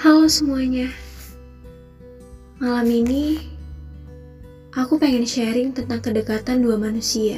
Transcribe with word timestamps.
Halo 0.00 0.24
semuanya. 0.32 0.88
Malam 2.56 2.88
ini 2.88 3.36
aku 4.72 4.96
pengen 4.96 5.28
sharing 5.28 5.76
tentang 5.76 6.00
kedekatan 6.00 6.64
dua 6.64 6.80
manusia. 6.80 7.36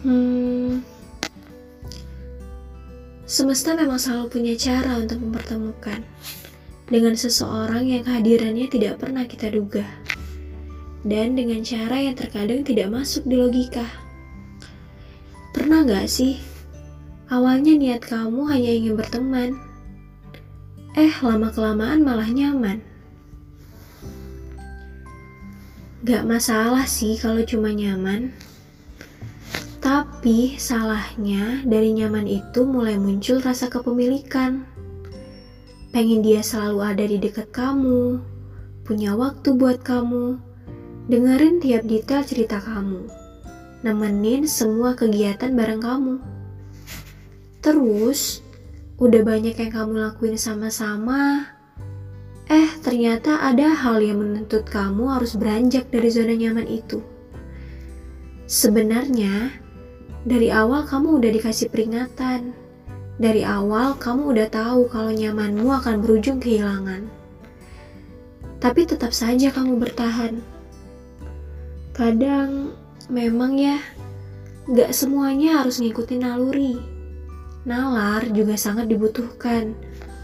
Hmm, 0.00 0.80
semesta 3.28 3.76
memang 3.76 4.00
selalu 4.00 4.32
punya 4.32 4.54
cara 4.56 4.96
untuk 4.96 5.20
mempertemukan 5.20 6.00
dengan 6.88 7.12
seseorang 7.12 7.84
yang 7.84 8.08
kehadirannya 8.08 8.72
tidak 8.72 9.04
pernah 9.04 9.28
kita 9.28 9.52
duga, 9.52 9.84
dan 11.04 11.36
dengan 11.36 11.60
cara 11.60 12.00
yang 12.00 12.16
terkadang 12.16 12.64
tidak 12.64 12.88
masuk 12.88 13.20
di 13.28 13.36
logika. 13.36 13.84
Pernah 15.52 15.84
gak 15.84 16.08
sih, 16.08 16.40
awalnya 17.28 17.76
niat 17.76 18.00
kamu 18.00 18.48
hanya 18.48 18.72
ingin 18.72 18.96
berteman, 18.96 19.67
eh 20.96 21.12
lama-kelamaan 21.20 22.00
malah 22.00 22.30
nyaman? 22.30 22.80
Gak 26.06 26.24
masalah 26.24 26.88
sih 26.88 27.18
kalau 27.20 27.44
cuma 27.44 27.74
nyaman, 27.74 28.32
tapi 29.82 30.56
salahnya 30.56 31.66
dari 31.66 31.92
nyaman 31.92 32.24
itu 32.24 32.64
mulai 32.64 32.96
muncul 32.96 33.42
rasa 33.42 33.68
kepemilikan. 33.68 34.64
Pengen 35.92 36.22
dia 36.22 36.40
selalu 36.40 36.78
ada 36.80 37.04
di 37.04 37.18
dekat 37.20 37.50
kamu, 37.50 38.22
punya 38.86 39.12
waktu 39.18 39.52
buat 39.58 39.82
kamu, 39.84 40.38
dengerin 41.10 41.60
tiap 41.60 41.82
detail 41.84 42.22
cerita 42.22 42.62
kamu 42.62 43.28
nemenin 43.82 44.42
semua 44.42 44.98
kegiatan 44.98 45.54
bareng 45.54 45.82
kamu. 45.82 46.14
Terus, 47.62 48.42
udah 48.98 49.22
banyak 49.22 49.54
yang 49.54 49.72
kamu 49.72 49.94
lakuin 50.02 50.34
sama-sama. 50.34 51.50
Eh, 52.48 52.70
ternyata 52.82 53.40
ada 53.40 53.72
hal 53.72 54.02
yang 54.02 54.20
menuntut 54.20 54.66
kamu 54.66 55.14
harus 55.14 55.38
beranjak 55.38 55.88
dari 55.88 56.08
zona 56.10 56.34
nyaman 56.34 56.66
itu. 56.66 57.00
Sebenarnya, 58.48 59.54
dari 60.26 60.48
awal 60.50 60.84
kamu 60.84 61.22
udah 61.22 61.30
dikasih 61.30 61.68
peringatan. 61.70 62.52
Dari 63.18 63.42
awal 63.42 63.98
kamu 63.98 64.30
udah 64.34 64.48
tahu 64.48 64.88
kalau 64.88 65.10
nyamanmu 65.10 65.68
akan 65.68 66.00
berujung 66.00 66.38
kehilangan. 66.38 67.06
Tapi 68.58 68.80
tetap 68.86 69.10
saja 69.10 69.50
kamu 69.52 69.76
bertahan. 69.78 70.38
Kadang 71.92 72.78
Memang 73.08 73.56
ya, 73.56 73.80
gak 74.68 74.92
semuanya 74.92 75.64
harus 75.64 75.80
ngikutin 75.80 76.28
naluri. 76.28 76.76
Nalar 77.68 78.24
juga 78.32 78.56
sangat 78.56 78.88
dibutuhkan 78.88 79.76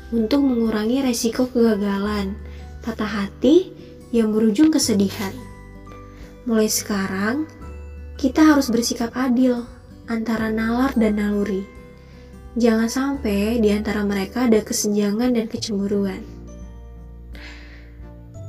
untuk 0.08 0.40
mengurangi 0.40 1.04
resiko 1.04 1.44
kegagalan, 1.44 2.32
patah 2.80 3.04
hati 3.28 3.68
yang 4.16 4.32
berujung 4.32 4.72
kesedihan. 4.72 5.36
Mulai 6.48 6.72
sekarang, 6.72 7.44
kita 8.16 8.40
harus 8.48 8.72
bersikap 8.72 9.12
adil 9.12 9.68
antara 10.08 10.48
nalar 10.48 10.96
dan 10.96 11.20
naluri. 11.20 11.68
Jangan 12.56 12.88
sampai 12.88 13.60
di 13.60 13.68
antara 13.76 14.00
mereka 14.08 14.48
ada 14.48 14.64
kesenjangan 14.64 15.36
dan 15.36 15.44
kecemburuan. 15.44 16.24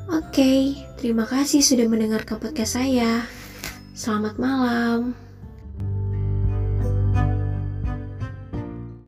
Oke, 0.07 0.77
terima 1.01 1.27
kasih 1.27 1.59
sudah 1.59 1.89
mendengarkan 1.91 2.39
podcast 2.39 2.79
saya. 2.79 3.27
Selamat 3.91 4.39
malam. 4.39 5.24